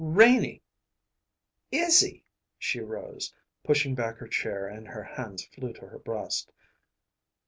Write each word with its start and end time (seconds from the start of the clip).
"Renie!" 0.03 0.63
"Izzy!" 1.71 2.25
She 2.57 2.79
rose, 2.79 3.31
pushing 3.63 3.93
back 3.93 4.15
her 4.17 4.27
chair, 4.27 4.65
and 4.65 4.87
her 4.87 5.03
hand 5.03 5.41
flew 5.53 5.73
to 5.73 5.85
her 5.85 5.99
breast. 5.99 6.51